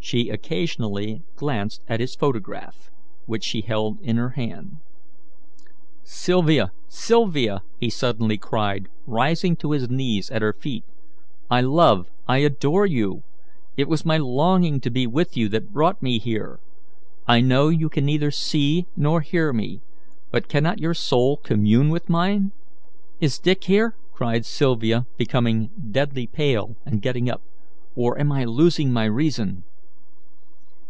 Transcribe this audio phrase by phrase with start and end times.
[0.00, 2.90] She occasionally glanced at his photograph,
[3.26, 4.78] which she held in her hand.
[6.02, 10.84] "Sylvia, Sylvia!" he suddenly cried, rising to his knees at her feet.
[11.50, 13.22] "I love, I adore you!
[13.76, 16.58] It was my longing to be with you that brought me here.
[17.26, 19.82] I know you can neither see nor hear me,
[20.30, 22.52] but cannot your soul commune with mine?"
[23.20, 27.42] "Is Dick here?" cried Sylvia, becoming deadly pale and getting up,
[27.94, 29.64] "or am I losing my reason?"